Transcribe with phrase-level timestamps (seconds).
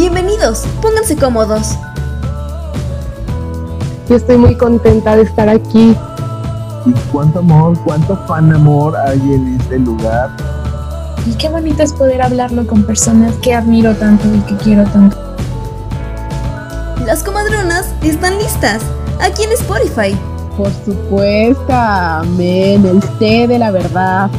[0.00, 1.76] Bienvenidos, pónganse cómodos.
[4.08, 5.94] Yo estoy muy contenta de estar aquí.
[6.86, 10.30] Y cuánto amor, cuánto fan amor hay en este lugar.
[11.26, 15.18] Y qué bonito es poder hablarlo con personas que admiro tanto y que quiero tanto.
[17.04, 18.80] Las comadronas están listas,
[19.20, 20.18] aquí en Spotify.
[20.56, 24.30] Por supuesto, amén, el té de la verdad.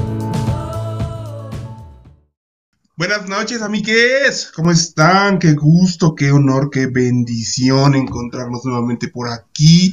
[3.02, 4.52] Buenas noches, amigues.
[4.56, 5.40] ¿Cómo están?
[5.40, 9.92] Qué gusto, qué honor, qué bendición encontrarnos nuevamente por aquí.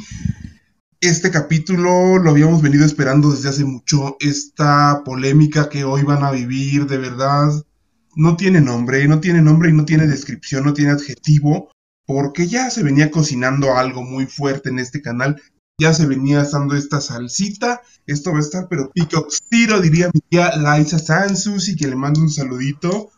[1.01, 4.19] Este capítulo lo habíamos venido esperando desde hace mucho.
[4.21, 7.51] Esta polémica que hoy van a vivir, de verdad,
[8.15, 11.71] no tiene nombre, no tiene nombre y no tiene descripción, no tiene adjetivo,
[12.05, 15.41] porque ya se venía cocinando algo muy fuerte en este canal
[15.79, 17.83] ya se venía asando esta salsita.
[18.07, 22.21] Esto va a estar, pero picoxiro, diría mi tía Liza Sansus, y que le mando
[22.21, 23.11] un saludito.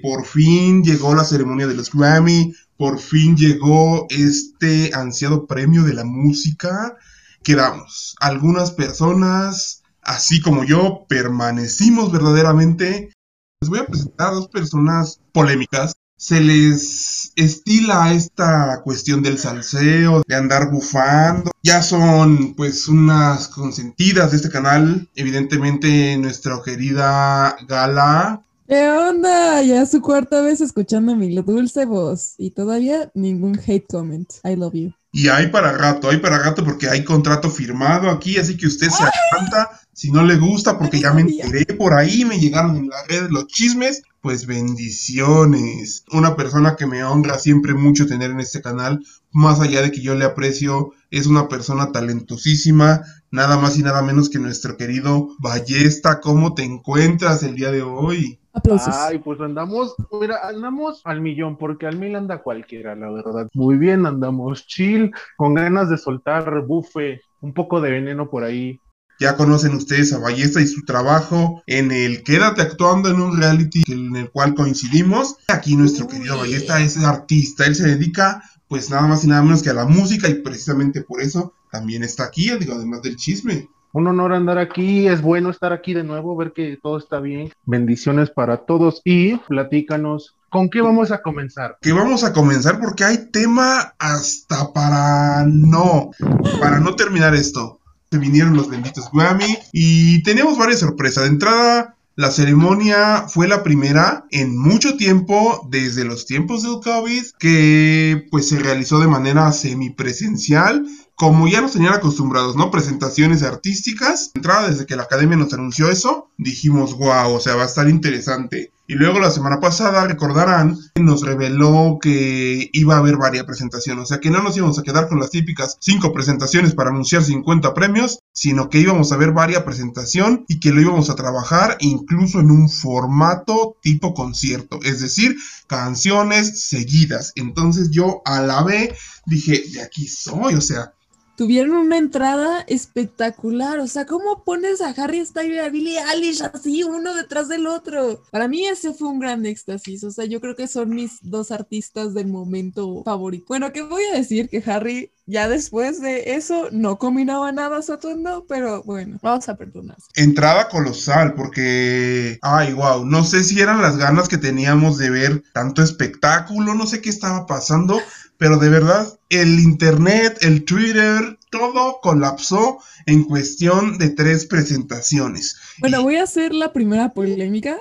[0.00, 5.92] Por fin llegó la ceremonia de los Grammy, por fin llegó este ansiado premio de
[5.92, 6.96] la música.
[7.42, 8.16] Quedamos.
[8.20, 13.12] Algunas personas, así como yo, permanecimos verdaderamente.
[13.60, 20.22] Les voy a presentar a dos personas polémicas se les estila esta cuestión del salseo,
[20.28, 21.50] de andar bufando.
[21.62, 25.08] Ya son pues unas consentidas de este canal.
[25.14, 28.44] Evidentemente nuestra querida Gala.
[28.68, 29.62] ¿Qué onda?
[29.62, 34.30] Ya es su cuarta vez escuchando mi dulce voz y todavía ningún hate comment.
[34.44, 34.92] I love you.
[35.12, 38.90] Y hay para gato, hay para gato porque hay contrato firmado aquí, así que usted
[38.90, 42.88] se aguanta si no le gusta porque ya me enteré por ahí, me llegaron en
[42.88, 46.04] la red los chismes pues bendiciones.
[46.12, 50.02] Una persona que me honra siempre mucho tener en este canal, más allá de que
[50.02, 55.28] yo le aprecio, es una persona talentosísima, nada más y nada menos que nuestro querido
[55.38, 56.20] Ballesta.
[56.20, 58.38] ¿Cómo te encuentras el día de hoy?
[58.52, 58.94] Aplausos.
[58.94, 63.48] Ay, pues andamos, mira, andamos al millón, porque al mil anda cualquiera, la verdad.
[63.54, 68.80] Muy bien, andamos chill, con ganas de soltar bufe, un poco de veneno por ahí.
[69.20, 73.82] Ya conocen ustedes a Ballesta y su trabajo en el Quédate actuando en un reality
[73.92, 75.36] en el cual coincidimos.
[75.48, 79.62] Aquí nuestro querido Ballesta es artista, él se dedica pues nada más y nada menos
[79.62, 83.68] que a la música y precisamente por eso también está aquí, digo, además del chisme.
[83.92, 87.52] Un honor andar aquí, es bueno estar aquí de nuevo, ver que todo está bien.
[87.66, 91.78] Bendiciones para todos y platícanos ¿Con qué vamos a comenzar?
[91.80, 92.80] ¿Qué vamos a comenzar?
[92.80, 96.10] Porque hay tema hasta para no,
[96.58, 97.79] para no terminar esto
[98.10, 101.24] se vinieron los benditos Grammy y tenemos varias sorpresas.
[101.24, 107.22] De entrada, la ceremonia fue la primera en mucho tiempo, desde los tiempos del COVID,
[107.38, 112.70] que pues se realizó de manera semipresencial como ya nos tenían acostumbrados, ¿no?
[112.70, 114.30] Presentaciones artísticas.
[114.34, 117.88] Entrada desde que la academia nos anunció eso, dijimos, wow, o sea, va a estar
[117.88, 118.72] interesante.
[118.86, 124.02] Y luego la semana pasada, recordarán, nos reveló que iba a haber varias presentaciones.
[124.02, 127.22] O sea, que no nos íbamos a quedar con las típicas cinco presentaciones para anunciar
[127.22, 131.76] 50 premios, sino que íbamos a ver varias presentación y que lo íbamos a trabajar
[131.78, 134.80] incluso en un formato tipo concierto.
[134.82, 135.36] Es decir,
[135.68, 137.32] canciones seguidas.
[137.36, 140.94] Entonces yo alabé, dije, de aquí soy, o sea,
[141.40, 143.78] tuvieron una entrada espectacular.
[143.78, 147.66] O sea, ¿cómo pones a Harry Styles y a Billie Eilish así, uno detrás del
[147.66, 148.22] otro?
[148.30, 150.04] Para mí ese fue un gran éxtasis.
[150.04, 153.46] O sea, yo creo que son mis dos artistas del momento favorito.
[153.48, 154.50] Bueno, ¿qué voy a decir?
[154.50, 159.96] Que Harry ya después de eso no combinaba nada Satuendo, pero bueno, vamos a perdonar.
[160.16, 165.42] Entrada colosal, porque, ay, wow, no sé si eran las ganas que teníamos de ver
[165.54, 168.00] tanto espectáculo, no sé qué estaba pasando,
[168.40, 175.56] pero de verdad el internet, el Twitter, todo colapsó en cuestión de tres presentaciones.
[175.78, 177.76] Bueno, voy a hacer la primera polémica.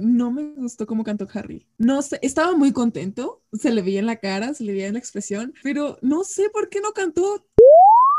[0.00, 1.66] No me gustó cómo cantó Harry.
[1.76, 4.94] No sé, estaba muy contento, se le veía en la cara, se le veía en
[4.94, 7.44] la expresión, pero no sé por qué no cantó.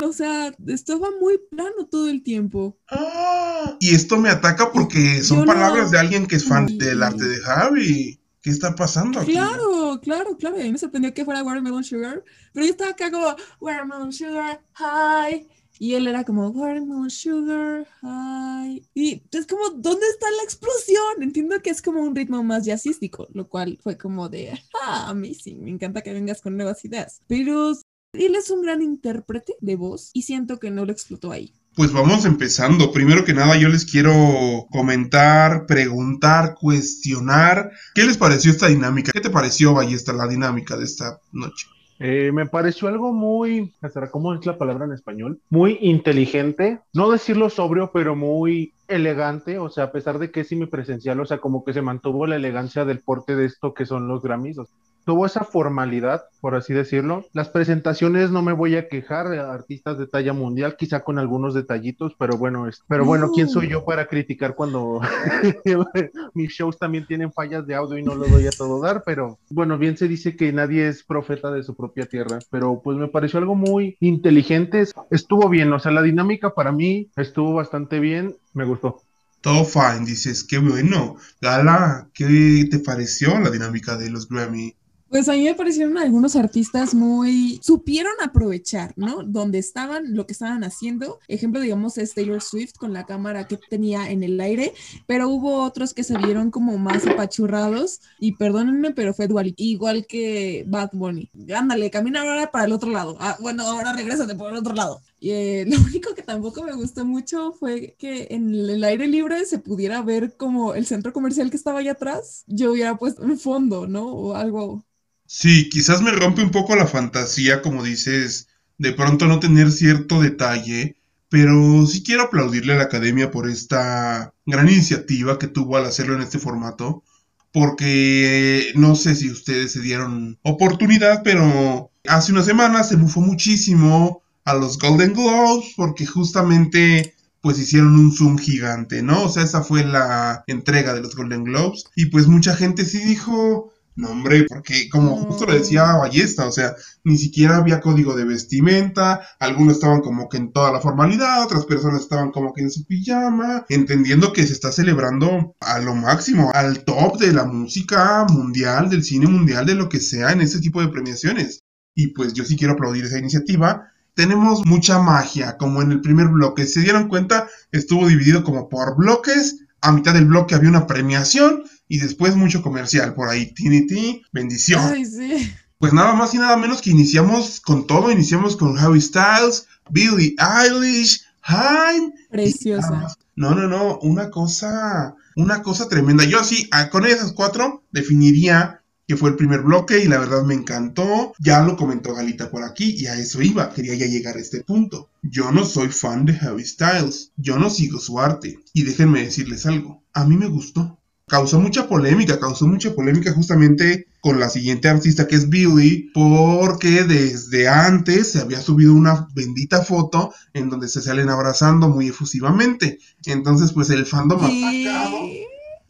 [0.04, 2.78] O sea, estaba muy plano todo el tiempo.
[2.88, 7.24] Ah, y esto me ataca porque son palabras de alguien que es fan del arte
[7.24, 8.17] de Harry.
[8.42, 9.32] ¿Qué está pasando aquí?
[9.32, 10.56] Claro, claro, claro.
[10.56, 12.22] A mí me sorprendió que fuera Watermelon Sugar.
[12.52, 15.48] Pero yo estaba acá como Watermelon Sugar, hi.
[15.80, 18.88] Y él era como Watermelon Sugar, hi.
[18.94, 21.22] Y es como, ¿dónde está la explosión?
[21.22, 25.62] Entiendo que es como un ritmo más jazzístico, lo cual fue como de, ah, amazing.
[25.62, 27.20] Me encanta que vengas con nuevas ideas.
[27.26, 27.72] Pero
[28.12, 31.52] él es un gran intérprete de voz y siento que no lo explotó ahí.
[31.78, 32.90] Pues vamos empezando.
[32.90, 37.70] Primero que nada, yo les quiero comentar, preguntar, cuestionar.
[37.94, 39.12] ¿Qué les pareció esta dinámica?
[39.12, 41.68] ¿Qué te pareció, Ballesta, la dinámica de esta noche?
[42.00, 43.72] Eh, me pareció algo muy,
[44.10, 45.38] ¿cómo es la palabra en español?
[45.50, 50.48] Muy inteligente, no decirlo sobrio, pero muy elegante, o sea, a pesar de que es
[50.48, 54.08] semipresencial, o sea, como que se mantuvo la elegancia del porte de esto que son
[54.08, 54.74] los Grammys, o sea,
[55.08, 57.24] tuvo esa formalidad, por así decirlo.
[57.32, 61.54] Las presentaciones no me voy a quejar, de artistas de talla mundial, quizá con algunos
[61.54, 65.00] detallitos, pero bueno, es, pero bueno, ¿quién soy yo para criticar cuando
[66.34, 69.02] mis shows también tienen fallas de audio y no lo doy a todo dar?
[69.06, 72.98] Pero bueno, bien se dice que nadie es profeta de su propia tierra, pero pues
[72.98, 77.98] me pareció algo muy inteligente, estuvo bien, o sea, la dinámica para mí estuvo bastante
[77.98, 79.00] bien, me gustó.
[79.40, 81.16] Todo fine, dices, qué bueno.
[81.40, 84.74] Gala, ¿qué te pareció la dinámica de los Grammy?
[85.10, 89.22] Pues a mí me parecieron algunos artistas muy supieron aprovechar, ¿no?
[89.22, 91.18] Donde estaban, lo que estaban haciendo.
[91.28, 94.74] Ejemplo, digamos, es Taylor Swift con la cámara que tenía en el aire,
[95.06, 98.00] pero hubo otros que se vieron como más apachurrados.
[98.20, 101.30] Y perdónenme, pero fue igual que Bad Bunny.
[101.56, 103.16] Ándale, camina ahora para el otro lado.
[103.18, 105.00] Ah, bueno, ahora regrésate por el otro lado.
[105.20, 109.46] Y eh, lo único que tampoco me gustó mucho fue que en el aire libre
[109.46, 112.44] se pudiera ver como el centro comercial que estaba allá atrás.
[112.46, 114.06] Yo hubiera puesto un fondo, ¿no?
[114.08, 114.84] O algo
[115.30, 118.48] Sí, quizás me rompe un poco la fantasía, como dices,
[118.78, 120.96] de pronto no tener cierto detalle,
[121.28, 126.14] pero sí quiero aplaudirle a la academia por esta gran iniciativa que tuvo al hacerlo
[126.14, 127.04] en este formato,
[127.52, 134.22] porque no sé si ustedes se dieron oportunidad, pero hace unas semanas se bufó muchísimo
[134.46, 139.24] a los Golden Globes porque justamente pues hicieron un zoom gigante, ¿no?
[139.24, 142.98] O sea, esa fue la entrega de los Golden Globes y pues mucha gente sí
[142.98, 146.72] dijo, no, hombre, porque como justo lo decía Ballesta, o sea,
[147.02, 151.64] ni siquiera había código de vestimenta, algunos estaban como que en toda la formalidad, otras
[151.64, 156.52] personas estaban como que en su pijama, entendiendo que se está celebrando a lo máximo,
[156.54, 160.60] al top de la música mundial, del cine mundial, de lo que sea en este
[160.60, 161.64] tipo de premiaciones.
[161.96, 163.90] Y pues yo sí quiero aplaudir esa iniciativa.
[164.14, 166.66] Tenemos mucha magia, como en el primer bloque.
[166.66, 169.64] Se dieron cuenta, estuvo dividido como por bloques.
[169.80, 173.52] A mitad del bloque había una premiación y después mucho comercial por ahí.
[173.52, 174.82] Trinity, bendición.
[174.92, 175.52] Ay, sí.
[175.78, 178.10] Pues nada más y nada menos que iniciamos con todo.
[178.10, 182.12] Iniciamos con Harry Styles, Billie Eilish, Haim.
[182.30, 183.16] Preciosa.
[183.36, 183.98] No, no, no.
[184.00, 186.24] Una cosa, una cosa tremenda.
[186.24, 190.42] Yo así, ah, con esas cuatro, definiría que fue el primer bloque y la verdad
[190.42, 191.32] me encantó.
[191.38, 193.72] Ya lo comentó Galita por aquí y a eso iba.
[193.72, 195.08] Quería ya llegar a este punto.
[195.22, 197.32] Yo no soy fan de Harry Styles.
[197.36, 198.58] Yo no sigo su arte.
[198.74, 200.02] Y déjenme decirles algo.
[200.12, 200.97] A mí me gustó
[201.28, 207.04] causó mucha polémica, causó mucha polémica justamente con la siguiente artista que es Billy, porque
[207.04, 212.98] desde antes se había subido una bendita foto en donde se salen abrazando muy efusivamente.
[213.26, 215.18] Entonces, pues el fandom ha atacado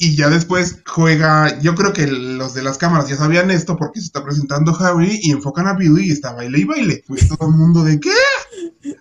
[0.01, 3.99] y ya después juega, yo creo que los de las cámaras ya sabían esto porque
[3.99, 7.05] se está presentando Harry y enfocan a Billy y está baile y baile.
[7.09, 8.13] Pues todo el mundo de qué?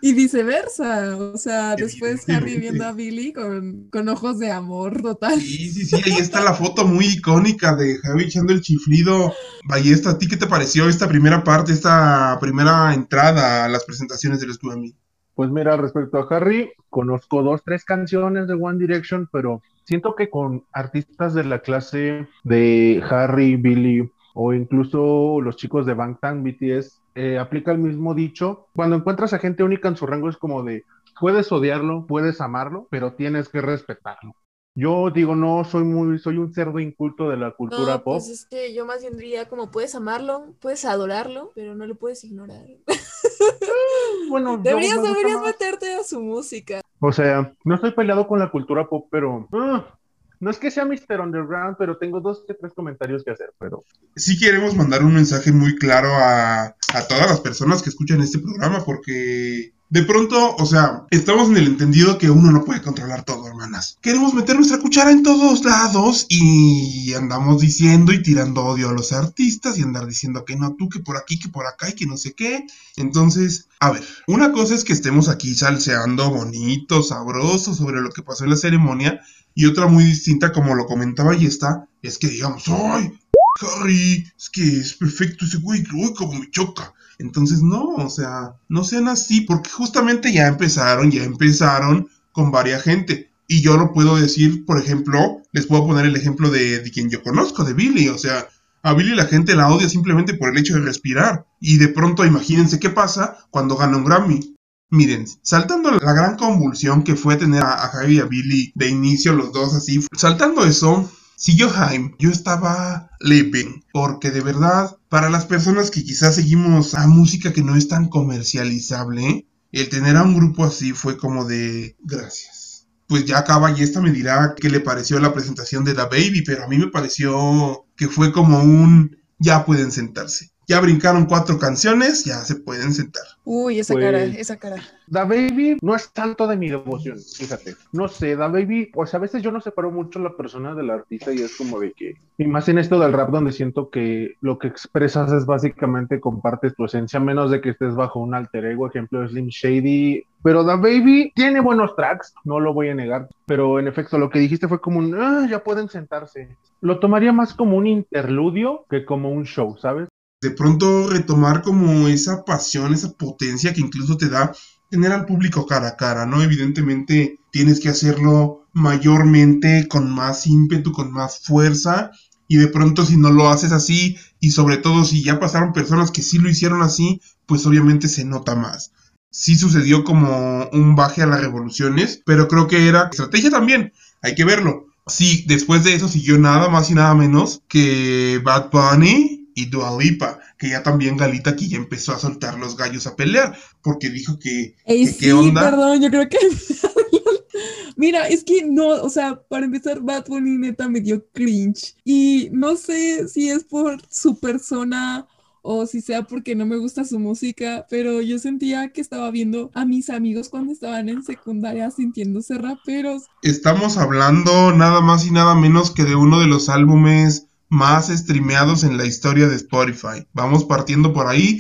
[0.02, 5.40] Y viceversa, o sea, después Harry viendo a Billy con, con, ojos de amor total.
[5.40, 9.34] Sí, sí, sí, ahí está la foto muy icónica de Harry echando el chiflido.
[9.68, 14.40] Ballesta, ¿a ti qué te pareció esta primera parte, esta primera entrada a las presentaciones
[14.40, 14.96] del estudio a mí?
[15.36, 20.30] Pues mira, respecto a Harry, conozco dos, tres canciones de One Direction, pero siento que
[20.30, 27.02] con artistas de la clase de Harry, Billy o incluso los chicos de Bangtan, BTS,
[27.18, 28.68] eh, aplica el mismo dicho.
[28.74, 30.84] Cuando encuentras a gente única en su rango es como de,
[31.20, 34.36] puedes odiarlo, puedes amarlo, pero tienes que respetarlo.
[34.76, 38.18] Yo digo, no, soy muy, soy un cerdo inculto de la cultura no, pop.
[38.18, 41.96] Pues es que yo más bien diría como puedes amarlo, puedes adorarlo, pero no lo
[41.96, 42.64] puedes ignorar.
[44.30, 46.82] bueno, deberías, deberías meterte a su música.
[47.00, 49.97] O sea, no estoy peleado con la cultura pop, pero ah,
[50.40, 51.22] no es que sea Mr.
[51.22, 53.84] Underground, pero tengo dos que tres comentarios que hacer, pero...
[54.16, 58.40] Sí queremos mandar un mensaje muy claro a, a todas las personas que escuchan este
[58.40, 63.24] programa, porque de pronto, o sea, estamos en el entendido que uno no puede controlar
[63.24, 63.98] todo, hermanas.
[64.02, 69.14] Queremos meter nuestra cuchara en todos lados y andamos diciendo y tirando odio a los
[69.14, 72.06] artistas y andar diciendo que no, tú, que por aquí, que por acá y que
[72.06, 72.66] no sé qué.
[72.98, 78.24] Entonces, a ver, una cosa es que estemos aquí salseando bonito, sabroso sobre lo que
[78.24, 79.22] pasó en la ceremonia
[79.58, 83.12] y otra muy distinta, como lo comentaba y está, es que digamos, ¡ay!
[83.60, 86.94] Harry, es que es perfecto ese güey, uy, como me choca.
[87.18, 92.84] Entonces, no, o sea, no sean así, porque justamente ya empezaron, ya empezaron con varias
[92.84, 93.32] gente.
[93.48, 97.10] Y yo lo puedo decir, por ejemplo, les puedo poner el ejemplo de, de quien
[97.10, 98.10] yo conozco, de Billy.
[98.10, 98.48] O sea,
[98.84, 101.48] a Billy la gente la odia simplemente por el hecho de respirar.
[101.60, 104.56] Y de pronto imagínense qué pasa cuando gana un Grammy.
[104.90, 108.90] Miren, saltando la gran convulsión que fue tener a, a Javi y a Billy de
[108.90, 115.30] inicio los dos así, saltando eso, Siguió Haim, yo estaba living, porque de verdad, para
[115.30, 120.24] las personas que quizás seguimos a música que no es tan comercializable, el tener a
[120.24, 122.88] un grupo así fue como de gracias.
[123.06, 126.42] Pues ya acaba y esta me dirá qué le pareció la presentación de The Baby,
[126.44, 130.50] pero a mí me pareció que fue como un ya pueden sentarse.
[130.70, 133.24] Ya brincaron cuatro canciones, ya se pueden sentar.
[133.46, 134.76] Uy, esa Pues- cara, esa cara.
[135.08, 137.76] Da Baby no es tanto de mi devoción, fíjate.
[137.94, 141.34] No sé, Da Baby, pues a veces yo no separo mucho la persona del artista
[141.34, 144.60] y es como de que, y más en esto del rap donde siento que lo
[144.60, 148.88] que expresas es básicamente compartes tu esencia, menos de que estés bajo un alter ego,
[148.90, 150.24] ejemplo Slim Shady.
[150.44, 154.30] Pero Da Baby tiene buenos tracks, no lo voy a negar, pero en efecto lo
[154.30, 156.50] que dijiste fue como un, "Ah, ya pueden sentarse.
[156.82, 160.10] Lo tomaría más como un interludio que como un show, ¿sabes?
[160.42, 164.54] De pronto retomar como esa pasión, esa potencia que incluso te da
[164.90, 166.42] tener al público cara a cara, ¿no?
[166.42, 172.12] Evidentemente tienes que hacerlo mayormente con más ímpetu, con más fuerza,
[172.48, 176.12] y de pronto si no lo haces así, y sobre todo si ya pasaron personas
[176.12, 178.92] que sí lo hicieron así, pues obviamente se nota más.
[179.30, 183.92] Sí sucedió como un baje a las revoluciones, pero creo que era estrategia también,
[184.22, 184.86] hay que verlo.
[185.08, 189.98] Sí, después de eso siguió nada más y nada menos que Bad Bunny y Dua
[190.00, 194.12] Lipa, que ya también Galita aquí ya empezó a soltar los gallos a pelear, porque
[194.12, 195.62] dijo que, Ey, que sí, qué onda.
[195.62, 196.38] perdón, yo creo que.
[197.96, 201.96] Mira, es que no, o sea, para empezar, Bad Bunny neta me dio cringe.
[202.06, 205.28] Y no sé si es por su persona
[205.64, 209.72] o si sea porque no me gusta su música, pero yo sentía que estaba viendo
[209.74, 213.24] a mis amigos cuando estaban en secundaria sintiéndose raperos.
[213.42, 218.84] Estamos hablando nada más y nada menos que de uno de los álbumes más streameados
[218.84, 220.26] en la historia de Spotify.
[220.34, 221.60] Vamos partiendo por ahí.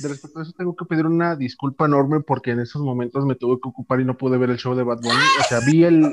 [0.00, 3.34] De respecto a eso tengo que pedir una disculpa enorme porque en esos momentos me
[3.34, 5.24] tuve que ocupar y no pude ver el show de Bad Bunny.
[5.40, 6.10] O sea, vi el...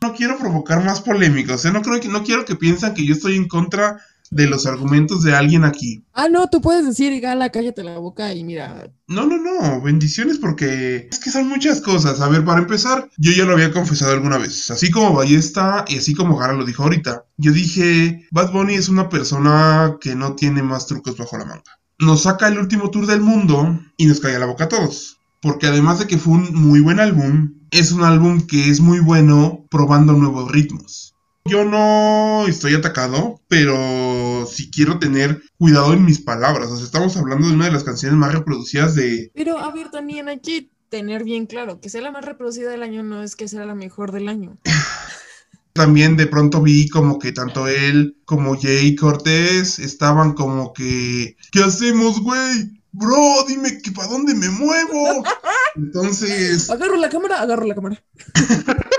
[0.00, 1.72] No quiero provocar más polémicas, ¿eh?
[1.72, 4.00] no, creo que, no quiero que piensen que yo estoy en contra
[4.34, 6.04] de los argumentos de alguien aquí.
[6.12, 8.90] Ah, no, tú puedes decir, Gala, cállate la boca y mira.
[9.06, 12.20] No, no, no, bendiciones porque es que son muchas cosas.
[12.20, 15.98] A ver, para empezar, yo ya lo había confesado alguna vez, así como Ballesta y
[15.98, 17.24] así como Gara lo dijo ahorita.
[17.36, 21.78] Yo dije, Bad Bunny es una persona que no tiene más trucos bajo la manga.
[22.00, 25.18] Nos saca el último tour del mundo y nos cae a la boca a todos.
[25.40, 28.98] Porque además de que fue un muy buen álbum, es un álbum que es muy
[28.98, 31.13] bueno probando nuevos ritmos.
[31.46, 36.70] Yo no estoy atacado, pero sí quiero tener cuidado en mis palabras.
[36.70, 39.90] O sea, estamos hablando de una de las canciones más reproducidas de, Pero a ver,
[39.90, 43.36] también hay que tener bien claro que sea la más reproducida del año no es
[43.36, 44.56] que sea la mejor del año.
[45.74, 51.64] También de pronto vi como que tanto él como Jay Cortés estaban como que, ¿qué
[51.64, 52.80] hacemos, güey?
[52.92, 55.24] Bro, dime que para dónde me muevo.
[55.74, 58.02] Entonces, Agarro la cámara, agarro la cámara.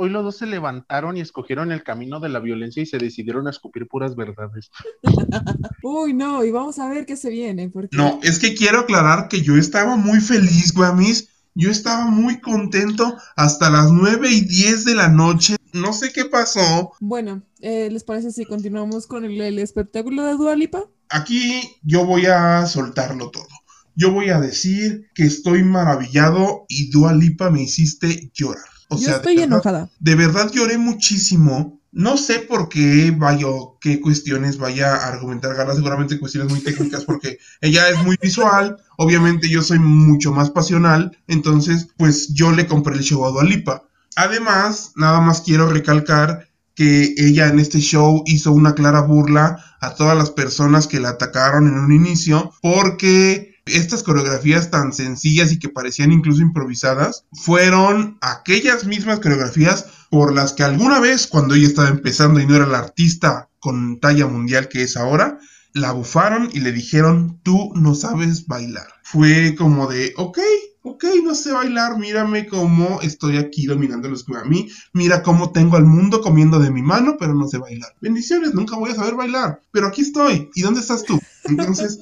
[0.00, 3.48] Hoy los dos se levantaron y escogieron el camino de la violencia y se decidieron
[3.48, 4.70] a escupir puras verdades.
[5.82, 7.68] Uy, no, y vamos a ver qué se viene.
[7.68, 7.96] Porque...
[7.96, 11.28] no, es que quiero aclarar que yo estaba muy feliz, Guamis.
[11.54, 15.56] Yo estaba muy contento hasta las 9 y 10 de la noche.
[15.72, 16.92] No sé qué pasó.
[17.00, 20.84] Bueno, eh, ¿les parece si continuamos con el, el espectáculo de Dualipa?
[21.10, 23.48] Aquí yo voy a soltarlo todo.
[23.96, 28.77] Yo voy a decir que estoy maravillado y Dua Lipa me hiciste llorar.
[28.88, 29.90] O Yo sea, estoy de verdad, enojada.
[29.98, 31.80] de verdad lloré muchísimo.
[31.90, 33.46] No sé por qué vaya,
[33.80, 38.76] qué cuestiones vaya a argumentar Gala, seguramente cuestiones muy técnicas, porque ella es muy visual,
[38.98, 43.42] obviamente yo soy mucho más pasional, entonces pues yo le compré el show a Dua
[43.44, 43.84] Lipa.
[44.16, 49.94] Además, nada más quiero recalcar que ella en este show hizo una clara burla a
[49.94, 55.58] todas las personas que la atacaron en un inicio, porque estas coreografías tan sencillas y
[55.58, 61.66] que parecían incluso improvisadas fueron aquellas mismas coreografías por las que alguna vez cuando ella
[61.66, 65.38] estaba empezando y no era la artista con talla mundial que es ahora,
[65.72, 68.86] la bufaron y le dijeron, tú no sabes bailar.
[69.02, 70.38] Fue como de, ok,
[70.82, 75.52] ok, no sé bailar, mírame cómo estoy aquí dominando los que a mí, mira cómo
[75.52, 77.94] tengo al mundo comiendo de mi mano, pero no sé bailar.
[78.00, 80.50] Bendiciones, nunca voy a saber bailar, pero aquí estoy.
[80.54, 81.18] ¿Y dónde estás tú?
[81.44, 81.98] Entonces,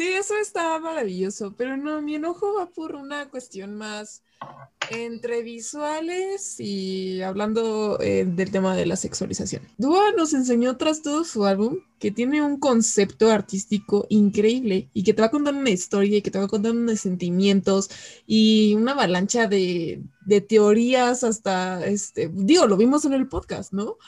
[0.00, 4.22] Sí, eso está maravilloso, pero no, mi enojo va por una cuestión más
[4.90, 9.60] entre visuales y hablando eh, del tema de la sexualización.
[9.76, 15.12] Dua nos enseñó tras todo su álbum que tiene un concepto artístico increíble y que
[15.12, 17.90] te va a contar una historia y que te va a contar unos sentimientos
[18.26, 20.02] y una avalancha de,
[20.48, 23.98] teorías hasta, este, digo, lo vimos en el podcast, ¿no?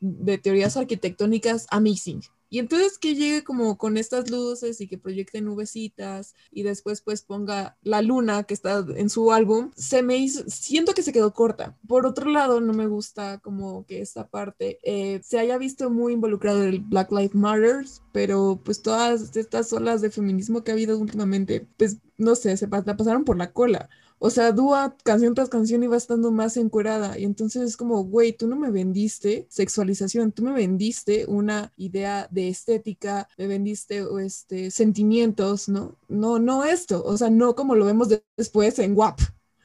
[0.00, 2.22] de teorías arquitectónicas amazing.
[2.52, 7.22] Y entonces que llegue como con estas luces y que proyecte nubecitas y después pues
[7.22, 11.32] ponga la luna que está en su álbum, se me hizo, siento que se quedó
[11.32, 11.78] corta.
[11.88, 16.12] Por otro lado, no me gusta como que esta parte eh, se haya visto muy
[16.12, 20.98] involucrado el Black Lives Matter, pero pues todas estas olas de feminismo que ha habido
[20.98, 23.88] últimamente, pues no sé, se la pasaron por la cola.
[24.24, 27.18] O sea, Dua canción tras canción iba estando más encuerada.
[27.18, 32.28] Y entonces es como, güey, tú no me vendiste sexualización, tú me vendiste una idea
[32.30, 35.98] de estética, me vendiste este, sentimientos, ¿no?
[36.06, 39.18] No, no esto, o sea, no como lo vemos después en WAP,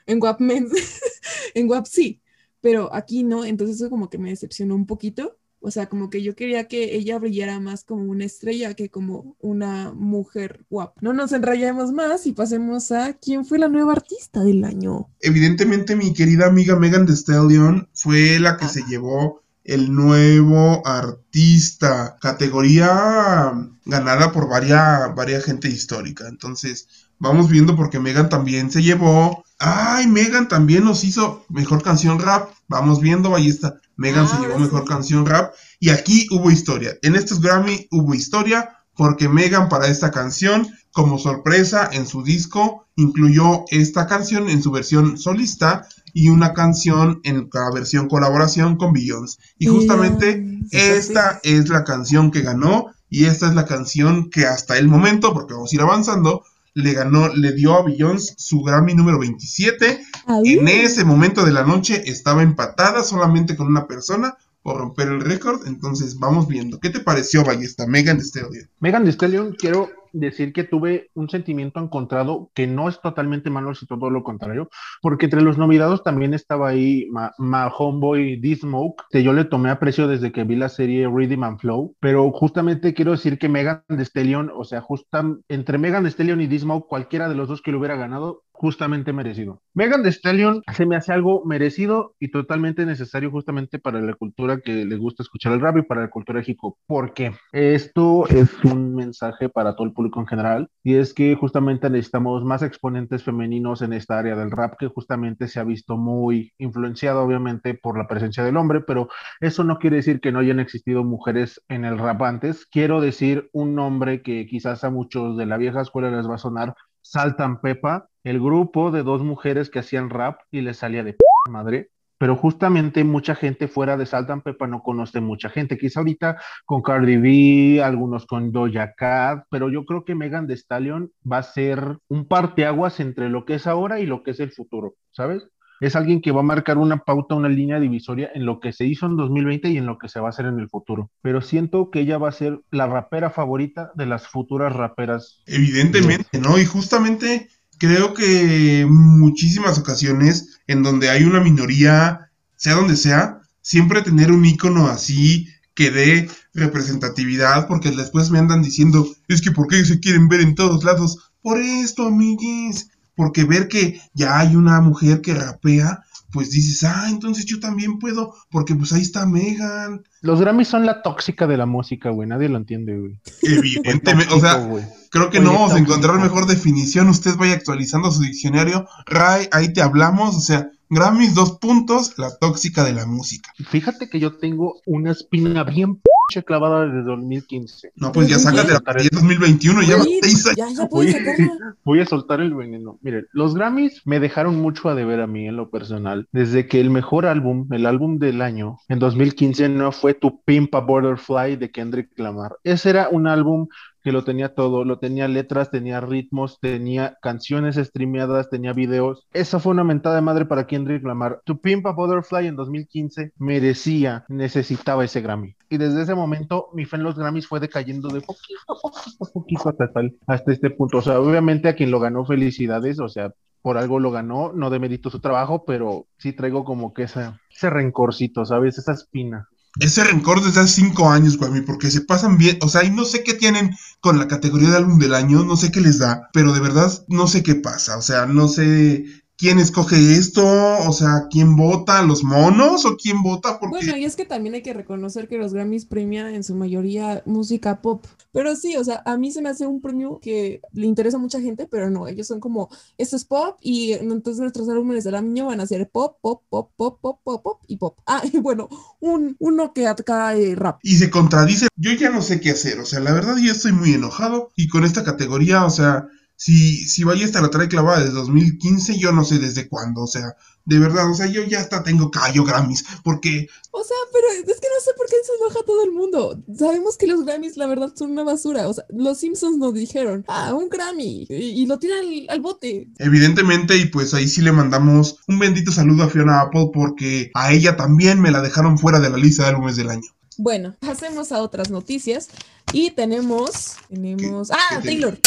[0.07, 0.69] en WAP Men,
[1.53, 2.23] en WAP sí,
[2.59, 6.21] pero aquí no, entonces eso como que me decepcionó un poquito o sea, como que
[6.23, 10.93] yo quería que ella brillara más como una estrella que como una mujer guapa.
[11.01, 15.09] No nos enrayemos más y pasemos a quién fue la nueva artista del año.
[15.21, 18.69] Evidentemente, mi querida amiga Megan Thee Stallion fue la que Ah.
[18.69, 23.51] se llevó el nuevo artista, categoría
[23.85, 26.27] ganada por varias, varias gente histórica.
[26.27, 26.87] Entonces,
[27.19, 29.43] vamos viendo porque Megan también se llevó.
[29.59, 32.51] Ay, Megan también nos hizo mejor canción rap.
[32.67, 33.79] Vamos viendo, ahí está.
[33.97, 34.87] Megan Ah, se llevó ahora mejor sí.
[34.87, 35.53] canción rap.
[35.79, 36.97] Y aquí hubo historia.
[37.01, 42.87] En estos Grammy hubo historia porque Megan para esta canción, como sorpresa en su disco,
[42.95, 48.93] incluyó esta canción en su versión solista y una canción en la versión colaboración con
[48.93, 49.37] Beyoncé.
[49.59, 54.77] Y justamente esta es la canción que ganó y esta es la canción que hasta
[54.77, 58.95] el momento, porque vamos a ir avanzando, le ganó, le dio a Beyoncé su Grammy
[58.95, 60.03] número 27.
[60.27, 65.21] En ese momento de la noche estaba empatada solamente con una persona por romper el
[65.21, 65.65] récord.
[65.65, 66.79] Entonces vamos viendo.
[66.79, 67.87] ¿Qué te pareció, Ballesta?
[67.87, 68.69] Megan Thee Stallion.
[68.79, 73.73] Megan Thee Stallion, quiero decir que tuve un sentimiento encontrado que no es totalmente malo,
[73.75, 74.69] sino todo lo contrario,
[75.01, 79.69] porque entre los nominados también estaba ahí Ma, Ma Homeboy D-Smoke, que yo le tomé
[79.69, 83.83] aprecio desde que vi la serie Rhythm and Flow, pero justamente quiero decir que Megan
[83.87, 87.61] Thee Stallion, o sea, justa, entre Megan Thee Stallion y D-Smoke, cualquiera de los dos
[87.61, 89.61] que lo hubiera ganado, justamente merecido.
[89.75, 94.59] Megan Thee Stallion se me hace algo merecido y totalmente necesario justamente para la cultura
[94.61, 96.75] que le gusta escuchar el rap y para la cultura hip hop.
[96.87, 97.33] ¿Por qué?
[97.51, 102.43] Esto es un mensaje para todo el público en general y es que justamente necesitamos
[102.43, 107.21] más exponentes femeninos en esta área del rap que justamente se ha visto muy influenciado
[107.21, 109.09] obviamente por la presencia del hombre, pero
[109.39, 112.65] eso no quiere decir que no hayan existido mujeres en el rap antes.
[112.65, 116.39] Quiero decir un nombre que quizás a muchos de la vieja escuela les va a
[116.39, 116.73] sonar,
[117.09, 121.19] Saltan Pepa, el grupo de dos mujeres que hacían rap y les salía de p
[121.49, 121.89] madre.
[122.19, 125.77] Pero justamente mucha gente fuera de Saltan Pepa no conoce mucha gente.
[125.77, 130.57] Quizá ahorita con Cardi B, algunos con Doja Cat, pero yo creo que Megan Thee
[130.57, 134.39] Stallion va a ser un parteaguas entre lo que es ahora y lo que es
[134.41, 135.47] el futuro, ¿sabes?
[135.79, 138.85] Es alguien que va a marcar una pauta, una línea divisoria en lo que se
[138.85, 141.11] hizo en 2020 y en lo que se va a hacer en el futuro.
[141.21, 145.41] Pero siento que ella va a ser la rapera favorita de las futuras raperas.
[145.45, 146.57] Evidentemente, ¿no?
[146.57, 154.01] Y justamente creo que muchísimas ocasiones en donde hay una minoría, sea donde sea, siempre
[154.01, 159.67] tener un icono así que dé representatividad, porque después me andan diciendo, es que ¿por
[159.67, 161.31] qué se quieren ver en todos lados?
[161.43, 167.07] Por esto, amigues, porque ver que ya hay una mujer que rapea, pues dices, ah,
[167.09, 170.03] entonces yo también puedo, porque pues ahí está Megan.
[170.21, 172.29] Los Grammys son la tóxica de la música, güey.
[172.29, 173.19] Nadie lo entiende, güey.
[173.41, 174.69] Evidentemente, o sea.
[175.09, 177.07] Creo que Oye, no vamos a encontrar mejor definición.
[177.07, 178.87] Usted vaya actualizando su diccionario.
[179.05, 180.35] Ray, ahí te hablamos.
[180.35, 183.51] O sea, Grammys, dos puntos, la tóxica de la música.
[183.69, 187.93] Fíjate que yo tengo una espina bien p clavada desde 2015.
[187.95, 190.57] No, pues ya sácate la es 2021, ya seis años.
[190.57, 191.75] ya, ya sacarla.
[191.85, 192.99] Voy a soltar el veneno.
[193.01, 196.27] Miren, los Grammys me dejaron mucho a deber a mí en lo personal.
[196.33, 200.75] Desde que el mejor álbum, el álbum del año, en 2015 no fue Tu Pimp
[200.75, 202.57] a Butterfly de Kendrick Lamar.
[202.63, 203.67] Ese era un álbum
[204.03, 209.27] que lo tenía todo, lo tenía letras, tenía ritmos, tenía canciones streameadas, tenía videos.
[209.33, 211.41] Esa fue una mentada de madre para Kendrick Lamar.
[211.45, 215.55] Tu Pimp a Butterfly en 2015 merecía, necesitaba ese Grammy.
[215.69, 219.25] Y desde ese momento mi fe en los Grammys fue decayendo de poquito a poquito
[219.25, 220.99] a poquito hasta tal, hasta este punto.
[220.99, 224.69] O sea, obviamente a quien lo ganó felicidades, o sea, por algo lo ganó, no
[224.69, 228.77] demerito su trabajo, pero sí traigo como que esa, ese rencorcito, ¿sabes?
[228.77, 229.49] Esa espina.
[229.79, 232.57] Ese rencor desde hace cinco años, güey, porque se pasan bien.
[232.61, 235.55] O sea, y no sé qué tienen con la categoría de álbum del año, no
[235.55, 237.97] sé qué les da, pero de verdad no sé qué pasa.
[237.97, 239.05] O sea, no sé
[239.37, 240.43] ¿quién escoge esto?
[240.43, 242.01] O sea, ¿quién vota?
[242.01, 243.59] ¿Los monos o quién vota?
[243.59, 246.55] Porque Bueno, y es que también hay que reconocer que los Grammys premian en su
[246.55, 248.05] mayoría música pop.
[248.31, 251.19] Pero sí, o sea, a mí se me hace un premio que le interesa a
[251.19, 255.15] mucha gente, pero no, ellos son como, esto es pop y entonces nuestros álbumes del
[255.15, 257.97] año van a ser pop, pop, pop, pop, pop, pop, pop y pop.
[258.05, 258.67] Ah, y bueno,
[258.99, 260.79] un, uno que acá eh, rap.
[260.83, 261.67] y se contradice.
[261.75, 262.79] Yo ya no sé qué hacer.
[262.79, 264.49] O sea, la verdad yo estoy muy enojado.
[264.55, 269.11] Y con esta categoría, o sea, si, si Ballesta la trae clavada desde 2015, yo
[269.11, 270.03] no sé desde cuándo.
[270.03, 272.85] O sea, de verdad, o sea, yo ya hasta tengo callo Grammys.
[273.03, 276.39] Porque O sea, pero es que no sé por qué se enoja todo el mundo.
[276.57, 278.67] Sabemos que los Grammys, la verdad, son una basura.
[278.67, 282.39] O sea, los Simpsons nos dijeron, ah, un Grammy, y, y lo tiran al, al
[282.41, 282.87] bote.
[282.99, 287.51] Evidentemente, y pues ahí sí le mandamos un bendito saludo a Fiona Apple porque a
[287.51, 290.07] ella también me la dejaron fuera de la lista de álbumes del año.
[290.37, 292.29] Bueno, pasemos a otras noticias.
[292.73, 295.17] Y tenemos, tenemos, ¿Qué- ah, qué Taylor.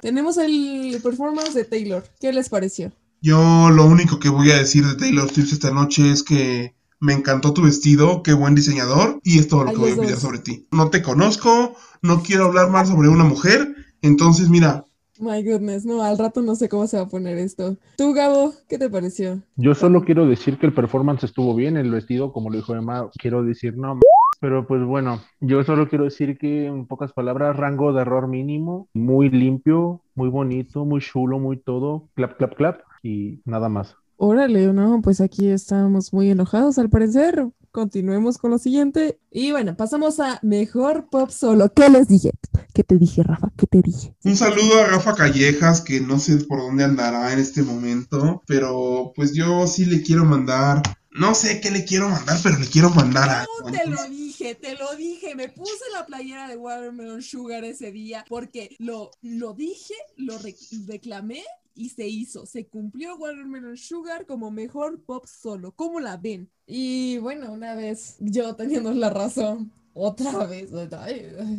[0.00, 2.04] Tenemos el performance de Taylor.
[2.20, 2.92] ¿Qué les pareció?
[3.20, 7.12] Yo lo único que voy a decir de Taylor Swift esta noche es que me
[7.12, 10.38] encantó tu vestido, qué buen diseñador, y es todo lo que voy a opinar sobre
[10.38, 10.66] ti.
[10.72, 14.84] No te conozco, no quiero hablar más sobre una mujer, entonces mira,
[15.20, 17.76] My goodness, no, al rato no sé cómo se va a poner esto.
[17.96, 19.40] Tú, Gabo, ¿qué te pareció?
[19.56, 23.10] Yo solo quiero decir que el performance estuvo bien, el vestido, como lo dijo Emma,
[23.18, 23.98] quiero decir no.
[24.40, 28.88] Pero pues bueno, yo solo quiero decir que en pocas palabras, rango de error mínimo,
[28.94, 33.96] muy limpio, muy bonito, muy chulo, muy todo, clap, clap, clap y nada más.
[34.16, 37.48] Órale, no, pues aquí estamos muy enojados al parecer.
[37.82, 39.20] Continuemos con lo siguiente.
[39.30, 41.72] Y bueno, pasamos a mejor pop solo.
[41.72, 42.32] ¿Qué les dije?
[42.74, 43.52] ¿Qué te dije, Rafa?
[43.56, 44.16] ¿Qué te dije?
[44.24, 49.12] un saludo a Rafa Callejas, que no sé por dónde andará en este momento, pero
[49.14, 52.90] pues yo sí le quiero mandar, no sé qué le quiero mandar, pero le quiero
[52.90, 53.46] mandar a...
[53.64, 55.36] No te lo dije, te lo dije.
[55.36, 60.56] Me puse la playera de Watermelon Sugar ese día porque lo, lo dije, lo re-
[60.88, 61.44] reclamé
[61.78, 62.44] y se hizo.
[62.44, 65.72] Se cumplió Watermelon Sugar como mejor pop solo.
[65.72, 66.50] ¿Cómo la ven?
[66.66, 70.70] Y bueno, una vez yo teniendo la razón, otra vez,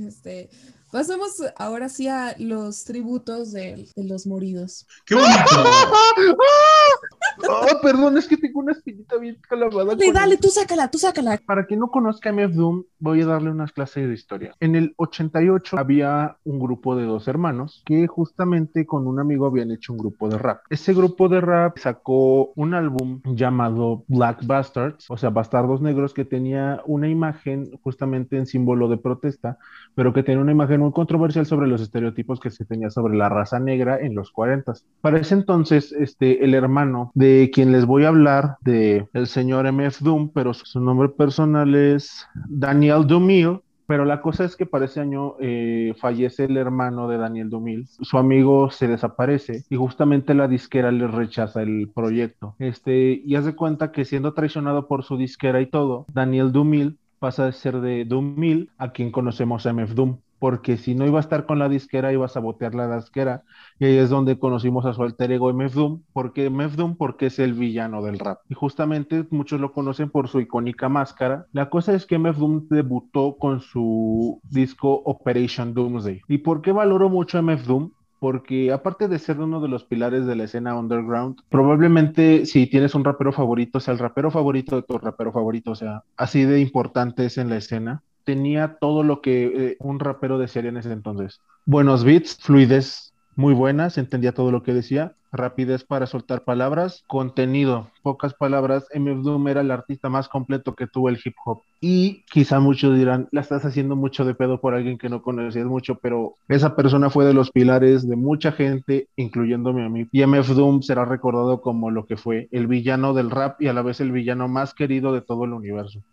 [0.06, 0.50] este,
[0.92, 4.86] pasamos ahora sí a los tributos de, de los moridos.
[5.06, 5.32] ¡Qué bonito!
[7.48, 9.86] Oh, perdón, es que tengo una espinita bien clavada.
[9.96, 11.40] Dale, dale, el- tú sácala, tú sácala.
[11.46, 14.54] Para quien no conozca MF Doom, voy a darle unas clases de historia.
[14.60, 19.72] En el 88 había un grupo de dos hermanos que justamente con un amigo habían
[19.72, 20.62] hecho un grupo de rap.
[20.70, 26.26] Ese grupo de rap sacó un álbum llamado Black Bastards, o sea, Bastardos Negros, que
[26.26, 29.58] tenía una imagen justamente en símbolo de protesta,
[29.96, 33.30] pero que tenía una imagen muy controversial sobre los estereotipos que se tenía sobre la
[33.30, 34.74] raza negra en los 40.
[35.02, 39.72] Para ese entonces, este, el hermano de quien les voy a hablar, de el señor
[39.72, 43.60] MF Doom, pero su, nombre personal es Daniel Dumil.
[43.88, 47.88] Pero la cosa es que para ese año eh, fallece el hermano de Daniel Dumil,
[47.88, 52.54] su amigo se desaparece y justamente la disquera le rechaza el proyecto.
[52.60, 57.46] Este, y hace cuenta que siendo traicionado por su disquera y todo, Daniel Dumil pasa
[57.46, 60.18] de ser de Dumil a quien conocemos MF Doom.
[60.40, 63.44] Porque si no iba a estar con la disquera, iba a sabotear la disquera.
[63.78, 66.02] Y ahí es donde conocimos a su alter ego MF Doom.
[66.14, 66.96] ¿Por qué MF Doom?
[66.96, 68.40] Porque es el villano del rap.
[68.50, 71.46] Y justamente muchos lo conocen por su icónica máscara.
[71.52, 76.22] La cosa es que MF Doom debutó con su disco Operation Doomsday.
[76.28, 77.92] ¿Y por qué valoro mucho a MF Doom?
[78.20, 82.94] Porque aparte de ser uno de los pilares de la escena underground, probablemente si tienes
[82.94, 86.60] un rapero favorito, sea el rapero favorito de tu rapero favorito, o sea, así de
[86.60, 90.92] importante es en la escena tenía todo lo que eh, un rapero desearía en ese
[90.92, 91.42] entonces.
[91.66, 97.04] Buenos beats, fluidez muy buena, se entendía todo lo que decía, rapidez para soltar palabras,
[97.08, 98.86] contenido, pocas palabras.
[98.94, 101.64] MF Doom era el artista más completo que tuvo el hip hop.
[101.82, 105.66] Y quizá muchos dirán, la estás haciendo mucho de pedo por alguien que no conocías
[105.66, 110.08] mucho, pero esa persona fue de los pilares de mucha gente, incluyéndome a mí.
[110.12, 113.74] Y MF Doom será recordado como lo que fue, el villano del rap y a
[113.74, 116.04] la vez el villano más querido de todo el universo.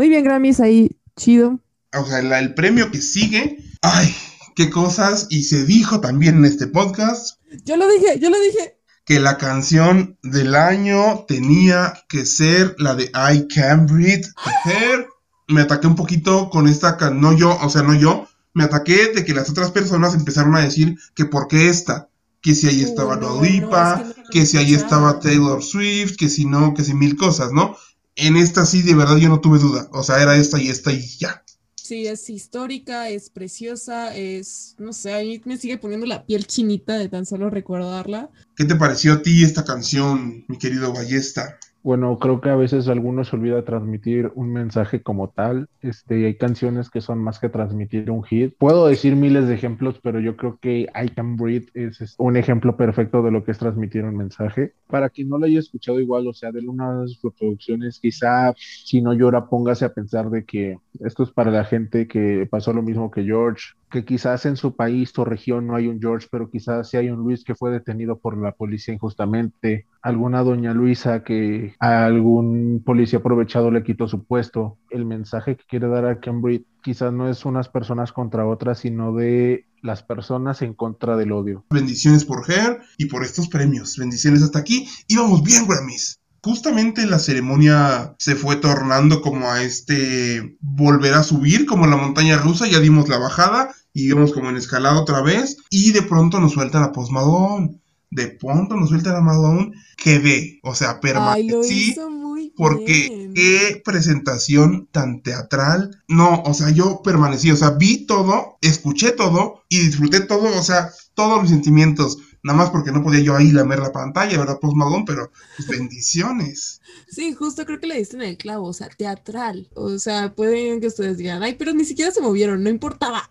[0.00, 0.88] Muy bien, Grammys, ahí,
[1.20, 1.60] chido.
[1.96, 4.14] O sea, la- el premio que sigue, ay,
[4.56, 8.76] qué cosas, y se dijo también en este podcast, Yo lo dije, yo lo dije.
[9.04, 14.28] que la canción del año tenía que ser la de I Can Breathe.
[14.64, 15.08] Mujer,
[15.48, 19.12] me ataqué un poquito con esta, can- no yo, o sea, no yo, me ataqué
[19.14, 22.08] de que las otras personas empezaron a decir que por qué esta,
[22.40, 25.18] que si ahí estaba no, Dua Lipa, no, es que si ahí estaba.
[25.20, 27.76] Taylor Swift, que si no, que si mil cosas, ¿no?
[28.16, 30.92] En esta sí, de verdad yo no tuve duda, o sea, era esta y esta
[30.92, 31.42] y ya.
[31.74, 36.96] Sí, es histórica, es preciosa, es, no sé, ahí me sigue poniendo la piel chinita
[36.96, 38.30] de tan solo recordarla.
[38.54, 41.58] ¿Qué te pareció a ti esta canción, mi querido Ballesta?
[41.82, 45.68] Bueno, creo que a veces algunos olvida transmitir un mensaje como tal.
[45.80, 48.54] Este, hay canciones que son más que transmitir un hit.
[48.58, 52.36] Puedo decir miles de ejemplos, pero yo creo que I Can Breathe es es un
[52.36, 54.74] ejemplo perfecto de lo que es transmitir un mensaje.
[54.88, 58.52] Para quien no lo haya escuchado igual, o sea, de una de sus reproducciones, quizá
[58.56, 62.74] si no llora, póngase a pensar de que esto es para la gente que pasó
[62.74, 66.28] lo mismo que George, que quizás en su país o región no hay un George,
[66.30, 70.74] pero quizás sí hay un Luis que fue detenido por la policía injustamente, alguna doña
[70.74, 74.78] Luisa que a algún policía aprovechado le quitó su puesto.
[74.90, 79.14] El mensaje que quiere dar a Cambridge quizás no es unas personas contra otras, sino
[79.14, 81.64] de las personas en contra del odio.
[81.70, 83.96] Bendiciones por Her y por estos premios.
[83.96, 84.88] Bendiciones hasta aquí.
[85.08, 86.20] Y vamos bien, Grammys.
[86.42, 92.38] Justamente la ceremonia se fue tornando como a este volver a subir, como la montaña
[92.38, 96.40] rusa, ya dimos la bajada y íbamos como en escalada otra vez y de pronto
[96.40, 97.79] nos suelta la Post Malone.
[98.10, 103.08] De pronto nos suelta la Malone, quedé, o sea, Ay, lo permanecí hizo muy porque
[103.08, 103.34] bien.
[103.34, 106.02] qué presentación tan teatral.
[106.08, 110.62] No, o sea, yo permanecí, o sea, vi todo, escuché todo y disfruté todo, o
[110.62, 112.18] sea, todos mis sentimientos.
[112.42, 114.58] Nada más porque no podía yo ahí lamer la pantalla, ¿verdad?
[114.60, 116.80] Post Malone, pero pues, bendiciones.
[117.06, 119.68] Sí, justo creo que le diste en el clavo, o sea, teatral.
[119.74, 123.28] O sea, pueden que ustedes digan, ay, pero ni siquiera se movieron, no importaba.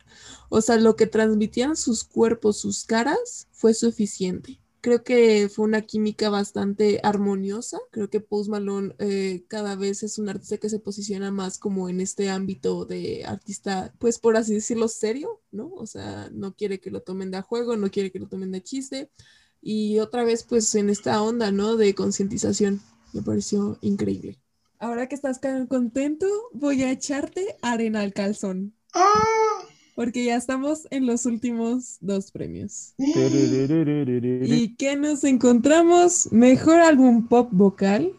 [0.49, 4.58] O sea, lo que transmitían sus cuerpos, sus caras, fue suficiente.
[4.81, 7.79] Creo que fue una química bastante armoniosa.
[7.91, 11.89] Creo que Post Malone eh, cada vez es un artista que se posiciona más como
[11.89, 15.71] en este ámbito de artista, pues por así decirlo, serio, ¿no?
[15.73, 18.51] O sea, no quiere que lo tomen de a juego, no quiere que lo tomen
[18.51, 19.09] de chiste.
[19.61, 21.75] Y otra vez, pues en esta onda, ¿no?
[21.75, 22.81] De concientización.
[23.13, 24.39] Me pareció increíble.
[24.79, 28.75] Ahora que estás tan contento, voy a echarte arena al calzón.
[28.93, 29.48] ¡Ah!
[29.99, 32.93] Porque ya estamos en los últimos dos premios.
[32.97, 33.11] Y
[34.55, 36.29] ¿Y qué nos encontramos?
[36.31, 38.13] Mejor álbum pop vocal,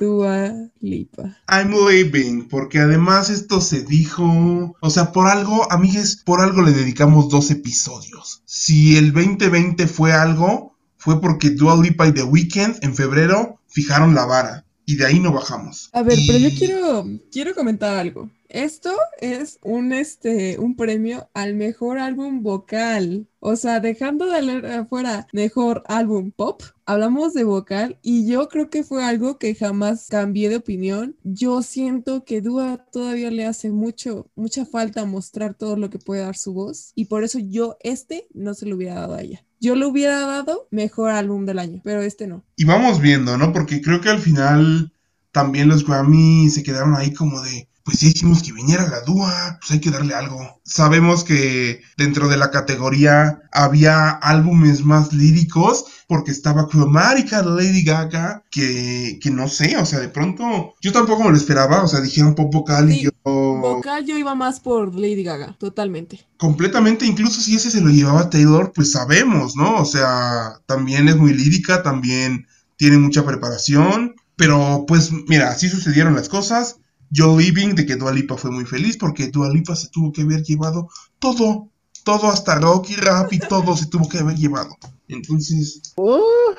[0.00, 1.38] Dua Lipa.
[1.48, 6.72] I'm leaving, porque además esto se dijo, o sea, por algo, amigues, por algo le
[6.72, 8.42] dedicamos dos episodios.
[8.44, 14.16] Si el 2020 fue algo, fue porque Dua Lipa y The Weeknd en febrero fijaron
[14.16, 15.90] la vara y de ahí no bajamos.
[15.92, 18.30] A ver, pero yo quiero, quiero comentar algo.
[18.54, 23.26] Esto es un, este, un premio al mejor álbum vocal.
[23.40, 28.70] O sea, dejando de leer afuera mejor álbum pop, hablamos de vocal y yo creo
[28.70, 31.16] que fue algo que jamás cambié de opinión.
[31.24, 36.20] Yo siento que Dua todavía le hace mucho, mucha falta mostrar todo lo que puede
[36.20, 39.44] dar su voz y por eso yo este no se lo hubiera dado a ella.
[39.60, 42.44] Yo le hubiera dado mejor álbum del año, pero este no.
[42.54, 43.52] Y vamos viendo, ¿no?
[43.52, 44.92] Porque creo que al final
[45.32, 49.58] también los Grammy se quedaron ahí como de, pues ya hicimos que viniera la Dua,
[49.60, 50.60] pues hay que darle algo.
[50.64, 57.84] Sabemos que dentro de la categoría había álbumes más líricos, porque estaba Chromatica de Lady
[57.84, 61.88] Gaga, que, que no sé, o sea, de pronto yo tampoco me lo esperaba, o
[61.88, 66.26] sea, dijeron pop vocal y yo Vocal yo iba más por Lady Gaga, totalmente.
[66.36, 69.76] completamente, incluso si ese se lo llevaba Taylor, pues sabemos, ¿no?
[69.80, 76.14] O sea, también es muy lírica, también tiene mucha preparación, pero pues mira, así sucedieron
[76.14, 76.76] las cosas.
[77.16, 80.22] Yo Living de que Dua Lipa fue muy feliz porque Dua Lipa se tuvo que
[80.22, 80.88] haber llevado
[81.20, 81.68] todo,
[82.02, 84.76] todo hasta rock y rap y todo se tuvo que haber llevado.
[85.06, 86.54] Entonces, Oh,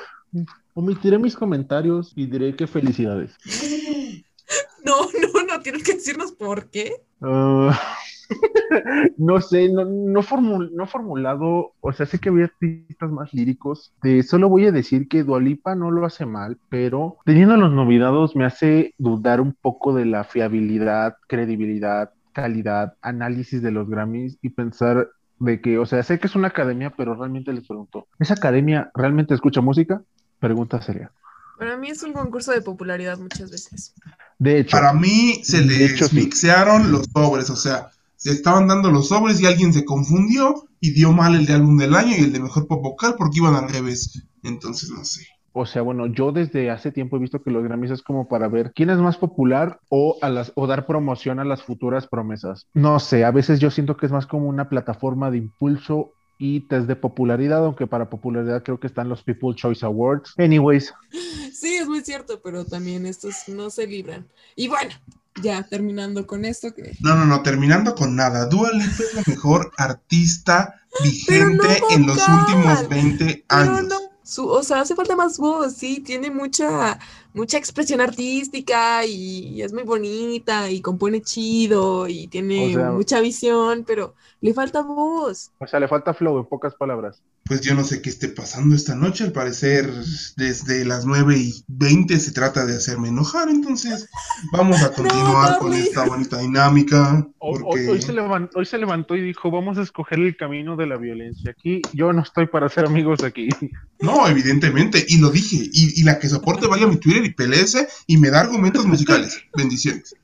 [0.72, 3.32] omitiré mis comentarios y diré que felicidades.
[4.84, 7.02] No, no, no, tienes que decirnos por qué.
[7.20, 7.76] Ah,
[9.16, 13.92] no sé, no, no, formul- no formulado, o sea, sé que había artistas más líricos.
[14.02, 18.36] De, solo voy a decir que Dualipa no lo hace mal, pero teniendo los nominados
[18.36, 24.50] me hace dudar un poco de la fiabilidad, credibilidad, calidad, análisis de los Grammys y
[24.50, 25.08] pensar
[25.38, 28.90] de que, o sea, sé que es una academia, pero realmente les pregunto, ¿esa academia
[28.94, 30.02] realmente escucha música?
[30.38, 31.12] Pregunta seria.
[31.58, 33.94] Para mí es un concurso de popularidad muchas veces.
[34.38, 36.16] De hecho, para mí se les hecho, sí.
[36.16, 37.95] mixearon los sobres, o sea, se
[38.32, 41.94] estaban dando los sobres y alguien se confundió y dio mal el de álbum del
[41.94, 44.26] año y el de mejor pop vocal porque iban al revés.
[44.42, 45.26] Entonces, no sé.
[45.58, 48.46] O sea, bueno, yo desde hace tiempo he visto que los Grammys es como para
[48.46, 52.66] ver quién es más popular o, a las, o dar promoción a las futuras promesas.
[52.74, 56.60] No sé, a veces yo siento que es más como una plataforma de impulso y
[56.60, 60.34] test de popularidad, aunque para popularidad creo que están los People Choice Awards.
[60.38, 60.92] Anyways,
[61.52, 64.26] Sí, es muy cierto, pero también estos no se libran.
[64.54, 64.90] Y bueno,
[65.42, 68.46] Ya terminando con esto que No, no, no, terminando con nada.
[68.46, 73.88] Dua Lipa es la mejor artista no vigente en los últimos 20 pero años.
[73.88, 76.98] no, su, o sea, hace falta más voz, sí, tiene mucha,
[77.32, 83.20] mucha expresión artística y, es muy bonita y compone chido y tiene O sea- mucha
[83.20, 85.52] visión, pero le falta voz.
[85.60, 87.22] o sea, le falta flow en pocas palabras.
[87.46, 89.24] Pues yo no sé qué esté pasando esta noche.
[89.24, 89.90] Al parecer,
[90.36, 93.48] desde las 9 y 20 se trata de hacerme enojar.
[93.48, 94.08] Entonces,
[94.52, 97.26] vamos a continuar con esta bonita dinámica.
[97.38, 97.80] Hoy, Porque...
[97.82, 100.86] hoy- hoy se levantó, hoy se levantó y dijo, vamos a escoger el camino de
[100.86, 101.50] la violencia.
[101.52, 103.48] Aquí yo no estoy para ser amigos aquí.
[103.98, 105.56] No, evidentemente, y lo dije.
[105.56, 108.84] Y, y la que soporte vaya a mi Twitter y peleese y me da argumentos
[108.84, 109.38] musicales.
[109.56, 110.14] Bendiciones.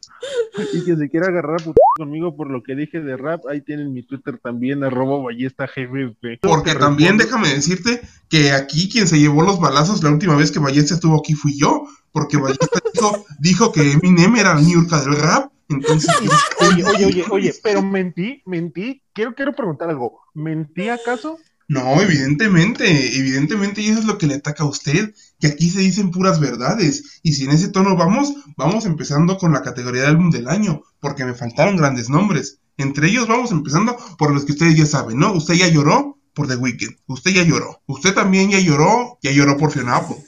[0.73, 3.93] Y que se quiera agarrar a conmigo por lo que dije de rap, ahí tienen
[3.93, 6.41] mi Twitter también, arroba ballesta GBP.
[6.41, 10.59] Porque también déjame decirte que aquí quien se llevó los balazos la última vez que
[10.59, 11.87] Ballesta estuvo aquí fui yo.
[12.13, 15.53] Porque Ballesta dijo, dijo que Eminem era la Niurka del rap.
[15.69, 16.15] Entonces,
[16.61, 19.03] Oye, oye, oye, oye, pero mentí, mentí.
[19.15, 20.21] Quiero, quiero preguntar algo.
[20.35, 21.39] ¿Mentí acaso?
[21.73, 25.81] No, evidentemente, evidentemente, y eso es lo que le ataca a usted, que aquí se
[25.81, 27.21] dicen puras verdades.
[27.23, 30.83] Y si en ese tono vamos, vamos empezando con la categoría de álbum del año,
[31.01, 32.59] porque me faltaron grandes nombres.
[32.77, 35.33] Entre ellos vamos empezando por los que ustedes ya saben, ¿no?
[35.33, 39.57] Usted ya lloró por The Weeknd, usted ya lloró, usted también ya lloró, ya lloró
[39.57, 40.23] por Fiona Apple.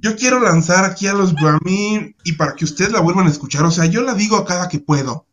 [0.00, 3.64] Yo quiero lanzar aquí a los Grammy y para que ustedes la vuelvan a escuchar,
[3.64, 5.25] o sea, yo la digo a cada que puedo,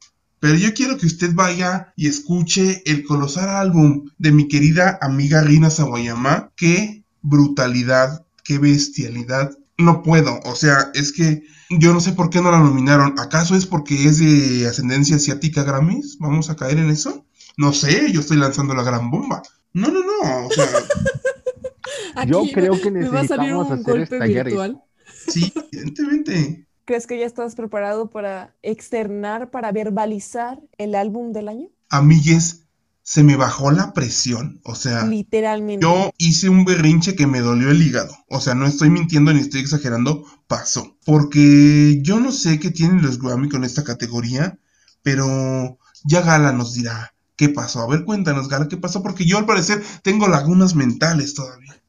[0.43, 5.41] pero yo quiero que usted vaya y escuche el colosal álbum de mi querida amiga
[5.41, 6.51] Rina Sawayama.
[6.57, 9.57] Qué brutalidad, qué bestialidad.
[9.77, 13.17] No puedo, o sea, es que yo no sé por qué no la nominaron.
[13.19, 16.17] ¿Acaso es porque es de ascendencia asiática Grammys?
[16.19, 17.25] ¿Vamos a caer en eso?
[17.55, 19.43] No sé, yo estoy lanzando la gran bomba.
[19.71, 23.85] No, no, no, o sea, Yo creo que me va a salir necesitamos un hacer
[23.85, 24.81] golpe estallar virtual.
[25.25, 26.67] sí, evidentemente.
[26.85, 31.69] ¿Crees que ya estás preparado para externar, para verbalizar el álbum del año?
[31.89, 32.63] Amigues,
[33.03, 35.05] se me bajó la presión, o sea...
[35.05, 35.85] Literalmente.
[35.85, 38.15] Yo hice un berrinche que me dolió el hígado.
[38.29, 40.25] O sea, no estoy mintiendo ni estoy exagerando.
[40.47, 40.97] Pasó.
[41.05, 44.57] Porque yo no sé qué tienen los Grammy con esta categoría.
[45.01, 47.81] Pero ya Gala nos dirá qué pasó.
[47.81, 49.03] A ver, cuéntanos, Gala, qué pasó.
[49.03, 51.82] Porque yo al parecer tengo lagunas mentales todavía.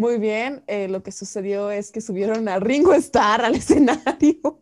[0.00, 4.58] Muy bien, eh, lo que sucedió es que subieron a Ringo Starr al escenario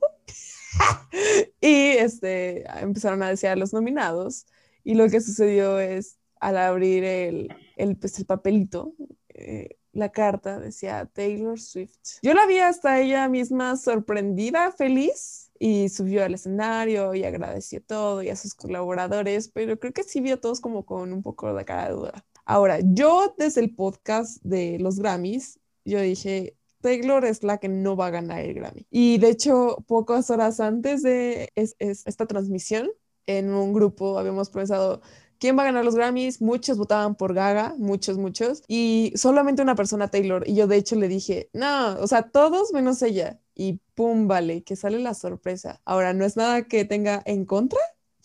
[1.61, 4.46] y este, empezaron a decir a los nominados
[4.83, 8.94] y lo que sucedió es al abrir el, el, pues, el papelito,
[9.29, 12.18] eh, la carta decía Taylor Swift.
[12.20, 18.24] Yo la vi hasta ella misma sorprendida, feliz y subió al escenario y agradeció todo
[18.24, 21.55] y a sus colaboradores, pero creo que sí vio a todos como con un poco
[21.55, 22.27] de cara de duda.
[22.50, 27.94] Ahora, yo desde el podcast de los Grammys, yo dije, Taylor es la que no
[27.94, 28.87] va a ganar el Grammy.
[28.90, 32.88] Y de hecho, pocas horas antes de es- es- esta transmisión,
[33.26, 35.02] en un grupo habíamos pensado,
[35.38, 36.40] ¿quién va a ganar los Grammys?
[36.40, 40.48] Muchos votaban por Gaga, muchos, muchos, y solamente una persona Taylor.
[40.48, 43.40] Y yo de hecho le dije, no, o sea, todos menos ella.
[43.54, 45.82] Y pum, vale, que sale la sorpresa.
[45.84, 47.80] Ahora, no es nada que tenga en contra,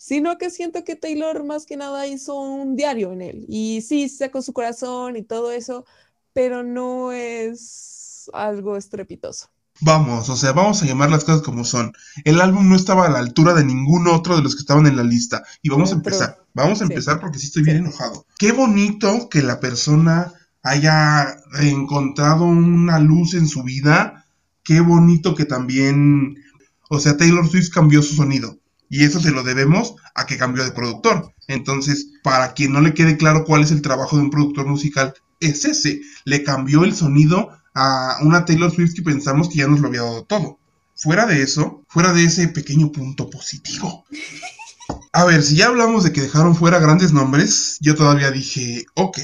[0.06, 3.46] sino que siento que Taylor más que nada hizo un diario en él.
[3.48, 5.86] Y sí, sacó su corazón y todo eso,
[6.34, 9.48] pero no es algo estrepitoso.
[9.80, 11.92] Vamos, o sea, vamos a llamar las cosas como son.
[12.24, 14.96] El álbum no estaba a la altura de ningún otro de los que estaban en
[14.96, 15.42] la lista.
[15.62, 16.38] Y vamos a empezar.
[16.52, 16.92] Vamos a Sí.
[16.92, 17.82] empezar porque sí estoy bien Sí.
[17.84, 18.26] enojado.
[18.38, 24.26] Qué bonito que la persona haya reencontrado una luz en su vida.
[24.62, 26.36] Qué bonito que también,
[26.90, 28.58] o sea, Taylor Swift cambió su sonido.
[28.94, 31.34] Y eso se lo debemos a que cambió de productor.
[31.48, 35.14] Entonces, para quien no le quede claro cuál es el trabajo de un productor musical,
[35.40, 36.00] es ese.
[36.24, 40.02] Le cambió el sonido a una Taylor Swift que pensamos que ya nos lo había
[40.02, 40.60] dado todo.
[40.94, 44.04] Fuera de eso, fuera de ese pequeño punto positivo.
[45.12, 49.18] A ver, si ya hablamos de que dejaron fuera grandes nombres, yo todavía dije, ok,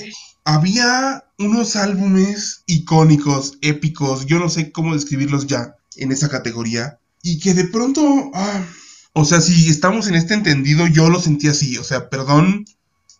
[0.45, 7.39] había unos álbumes icónicos, épicos, yo no sé cómo describirlos ya en esa categoría, y
[7.39, 8.65] que de pronto, ah,
[9.13, 12.65] o sea, si estamos en este entendido, yo lo sentí así, o sea, perdón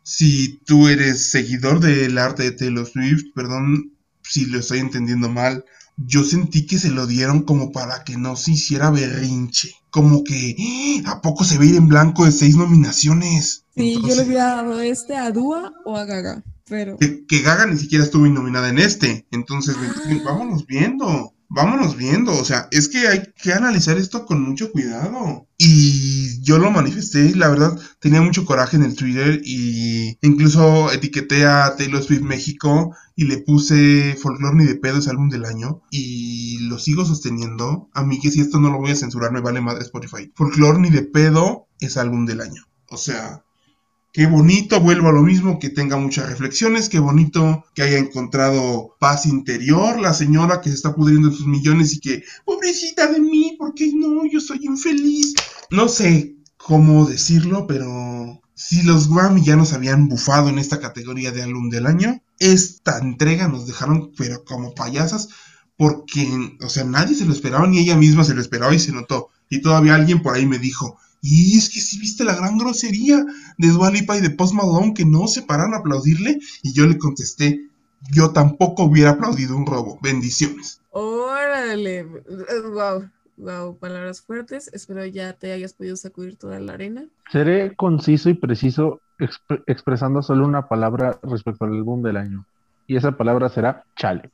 [0.03, 5.65] si tú eres seguidor del arte de Taylor Swift, perdón si lo estoy entendiendo mal,
[5.97, 9.75] yo sentí que se lo dieron como para que no se hiciera berrinche.
[9.91, 10.57] Como que,
[11.05, 11.13] "¡Ah!
[11.13, 13.65] ¿a poco se a ir en blanco de seis nominaciones?
[13.77, 17.67] Sí, yo le hubiera dado este a Dua o a Gaga, pero que, que Gaga
[17.67, 19.27] ni siquiera estuvo nominada en este.
[19.31, 20.21] Entonces, Ah.
[20.25, 21.35] vámonos viendo.
[21.53, 22.33] Vámonos viendo.
[22.33, 25.49] O sea, es que hay que analizar esto con mucho cuidado.
[25.59, 30.91] Y yo lo manifesté y la verdad tenía mucho coraje en el Twitter y incluso
[30.93, 35.45] etiqueté a Taylor Swift México y le puse Folklore ni de pedo es álbum del
[35.45, 37.91] año y lo sigo sosteniendo.
[37.93, 40.33] A mí que si esto no lo voy a censurar me vale madre Spotify.
[40.35, 42.65] Folklore ni de pedo es álbum del año.
[42.89, 43.45] O sea,
[44.13, 48.97] Qué bonito, vuelvo a lo mismo, que tenga muchas reflexiones, qué bonito que haya encontrado
[48.99, 53.21] paz interior la señora que se está pudriendo en sus millones y que, pobrecita de
[53.21, 55.35] mí, porque no, yo soy infeliz.
[55.71, 61.31] No sé cómo decirlo, pero si los Grammy ya nos habían bufado en esta categoría
[61.31, 65.29] de álbum del año, esta entrega nos dejaron, pero como payasas,
[65.77, 66.29] porque,
[66.61, 69.29] o sea, nadie se lo esperaba, ni ella misma se lo esperaba y se notó.
[69.49, 73.25] Y todavía alguien por ahí me dijo, y es que si viste la gran grosería
[73.59, 76.39] de Dua Lipa y de Post Malone que no se paran a aplaudirle.
[76.63, 77.69] Y yo le contesté,
[78.11, 79.99] yo tampoco hubiera aplaudido un robo.
[80.03, 80.81] Bendiciones.
[80.91, 84.71] Órale, wow, wow, palabras fuertes.
[84.73, 87.05] Espero ya te hayas podido sacudir toda la arena.
[87.31, 92.47] Seré conciso y preciso exp- expresando solo una palabra respecto al álbum del año.
[92.87, 94.31] Y esa palabra será chale.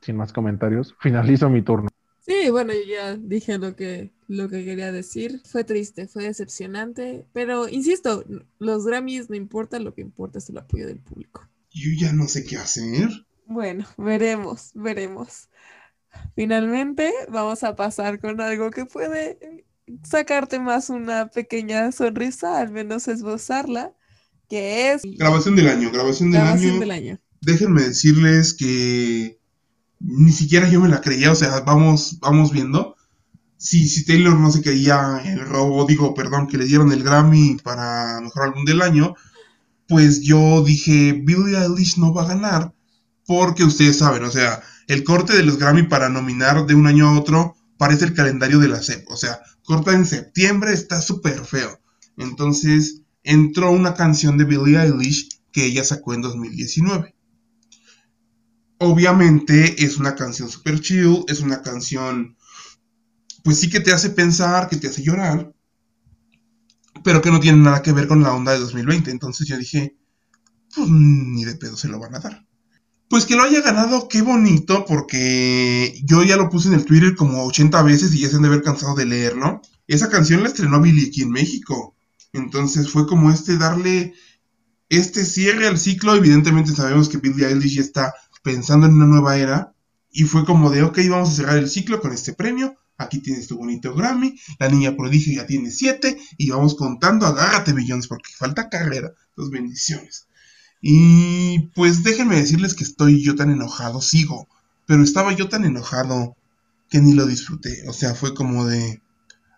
[0.00, 1.88] Sin más comentarios, finalizo mi turno.
[2.24, 5.40] Sí, bueno, yo ya dije lo que, lo que quería decir.
[5.44, 8.24] Fue triste, fue decepcionante, pero insisto,
[8.58, 11.48] los Grammys no importa, lo que importa es el apoyo del público.
[11.72, 13.08] Yo ya no sé qué hacer.
[13.46, 15.48] Bueno, veremos, veremos.
[16.36, 19.64] Finalmente vamos a pasar con algo que puede
[20.04, 23.94] sacarte más una pequeña sonrisa, al menos esbozarla,
[24.48, 26.80] que es Grabación del año, grabación del grabación año.
[26.80, 27.20] del año.
[27.40, 29.40] Déjenme decirles que
[30.04, 32.96] ni siquiera yo me la creía, o sea, vamos, vamos viendo.
[33.56, 37.58] Si, si Taylor no se creía el robo, digo, perdón, que le dieron el Grammy
[37.62, 39.14] para mejor álbum del año,
[39.86, 42.74] pues yo dije, Billie Eilish no va a ganar,
[43.26, 47.08] porque ustedes saben, o sea, el corte de los Grammy para nominar de un año
[47.08, 51.44] a otro parece el calendario de la SEP, o sea, corta en septiembre, está súper
[51.44, 51.80] feo.
[52.16, 57.14] Entonces, entró una canción de Billie Eilish que ella sacó en 2019.
[58.84, 62.36] Obviamente es una canción super chill, es una canción,
[63.44, 65.52] pues sí que te hace pensar, que te hace llorar,
[67.04, 69.12] pero que no tiene nada que ver con la onda de 2020.
[69.12, 69.96] Entonces yo dije,
[70.74, 72.44] pues ni de pedo se lo van a dar.
[73.08, 77.14] Pues que lo haya ganado, qué bonito, porque yo ya lo puse en el Twitter
[77.14, 79.62] como 80 veces y ya se han de haber cansado de leerlo.
[79.86, 81.94] Esa canción la estrenó Billy aquí en México.
[82.32, 84.12] Entonces fue como este darle
[84.88, 86.16] este cierre al ciclo.
[86.16, 88.12] Evidentemente sabemos que Billie Eilish ya está
[88.42, 89.74] pensando en una nueva era.
[90.10, 92.76] Y fue como de, ok, vamos a cerrar el ciclo con este premio.
[92.98, 94.38] Aquí tienes tu bonito Grammy.
[94.58, 96.20] La niña prodigio ya tiene siete.
[96.36, 99.12] Y vamos contando, agárrate, Billions, porque falta carrera.
[99.36, 100.26] Dos bendiciones.
[100.80, 104.48] Y pues déjenme decirles que estoy yo tan enojado, sigo.
[104.86, 106.36] Pero estaba yo tan enojado
[106.90, 107.88] que ni lo disfruté.
[107.88, 109.00] O sea, fue como de,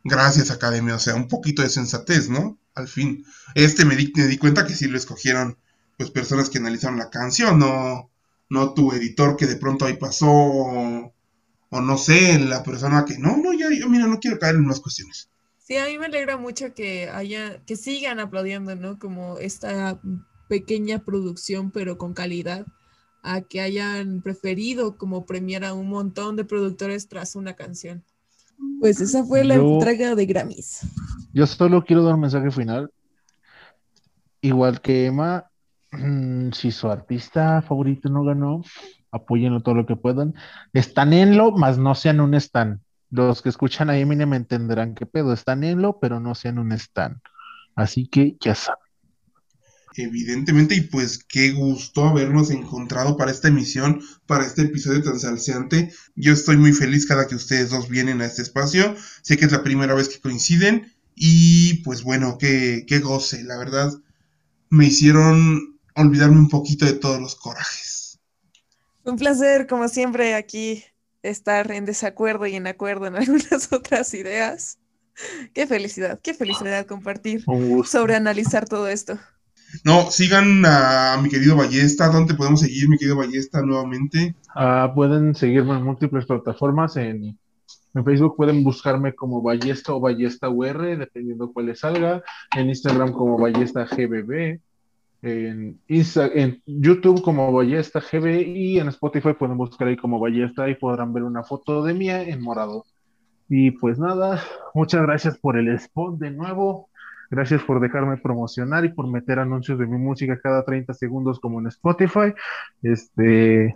[0.04, 0.94] gracias Academia.
[0.94, 2.58] O sea, un poquito de sensatez, ¿no?
[2.74, 3.24] Al fin.
[3.54, 5.58] Este me di, me di cuenta que sí lo escogieron,
[5.96, 8.10] pues personas que analizaron la canción, no
[8.50, 11.12] no tu editor que de pronto ahí pasó, o,
[11.70, 14.64] o no sé, la persona que no, no, ya, yo mira, no quiero caer en
[14.64, 15.28] unas cuestiones.
[15.58, 18.98] Sí, a mí me alegra mucho que haya, que sigan aplaudiendo, ¿no?
[18.98, 19.98] Como esta
[20.48, 22.66] pequeña producción, pero con calidad,
[23.22, 28.04] a que hayan preferido como premiar a un montón de productores tras una canción.
[28.78, 30.80] Pues esa fue la Yo- entrega de Grammys.
[31.32, 32.90] Yo solo quiero dar un mensaje final.
[34.42, 35.53] Igual que Emma, mm,
[36.52, 38.62] si su artista favorito no ganó,
[39.10, 40.34] apóyenlo todo lo que puedan.
[40.72, 42.82] Estanénlo, más no sean un stan.
[43.10, 45.32] Los que escuchan a Eminem entenderán qué pedo.
[45.32, 47.20] Estanénlo, pero no sean un stan.
[47.76, 48.80] Así que ya saben.
[49.96, 55.92] Evidentemente, y pues qué gusto habernos encontrado para esta emisión, para este episodio tan salseante.
[56.16, 58.96] Yo estoy muy feliz cada que ustedes dos vienen a este espacio.
[59.22, 60.92] Sé que es la primera vez que coinciden.
[61.14, 63.92] Y pues bueno, qué, qué goce, la verdad.
[64.70, 68.20] Me hicieron olvidarme un poquito de todos los corajes.
[69.04, 70.82] Un placer, como siempre, aquí
[71.22, 74.78] estar en desacuerdo y en acuerdo en algunas otras ideas.
[75.52, 77.44] Qué felicidad, qué felicidad compartir
[77.84, 79.18] sobre analizar todo esto.
[79.84, 82.08] No, sigan a, mi querido Ballesta.
[82.08, 84.34] ¿Dónde podemos seguir, mi querido Ballesta, nuevamente?
[84.54, 86.96] Ah, pueden seguirme en múltiples plataformas.
[86.96, 87.38] En,
[87.94, 92.22] en Facebook pueden buscarme como Ballesta o Ballesta UR, dependiendo cuál les salga.
[92.56, 94.60] En Instagram como Ballesta GBB.
[95.24, 100.68] En, Insta- en YouTube como Ballesta GB y en Spotify pueden buscar ahí como Ballesta
[100.68, 102.84] y podrán ver una foto de mía en morado.
[103.48, 104.42] Y pues nada,
[104.74, 106.88] muchas gracias por el spot de nuevo.
[107.30, 111.58] Gracias por dejarme promocionar y por meter anuncios de mi música cada 30 segundos como
[111.58, 112.32] en Spotify.
[112.82, 113.74] Este,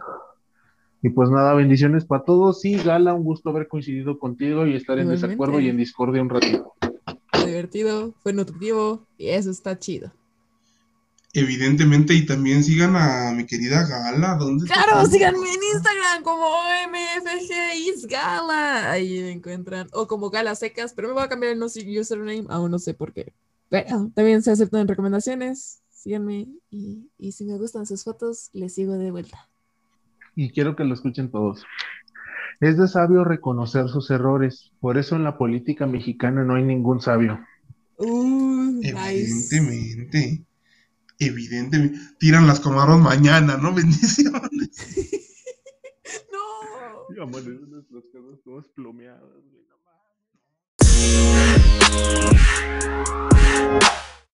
[1.03, 2.65] y pues nada, bendiciones para todos.
[2.65, 5.27] Y Gala, un gusto haber coincidido contigo y estar en Igualmente.
[5.29, 6.75] desacuerdo y en discordia un ratito.
[7.33, 10.13] Fue divertido, fue nutritivo y eso está chido.
[11.39, 14.35] Evidentemente, y también sigan a mi querida Gala.
[14.37, 16.45] ¿Dónde Claro, síganme en Instagram como
[17.49, 18.91] OMFGIsGala.
[18.91, 19.89] Ahí me encuentran.
[19.93, 22.45] O como Gala Secas, pero me voy a cambiar el no- username.
[22.49, 23.33] Aún no sé por qué.
[23.69, 25.83] Pero también se aceptan recomendaciones.
[25.91, 29.49] Síganme y, y si me gustan sus fotos, les sigo de vuelta.
[30.37, 31.65] Y quiero que lo escuchen todos.
[32.61, 34.73] Es de sabio reconocer sus errores.
[34.81, 37.41] Por eso en la política mexicana no hay ningún sabio.
[37.99, 39.61] Uh, nice.
[41.19, 41.99] Evidentemente.
[42.19, 43.75] Tiran las comadres mañana, ¿no?
[43.75, 44.71] Bendiciones.
[46.33, 47.15] No.
[47.15, 49.77] Y amanecen nuestras casas todas plomeadas, güey, no.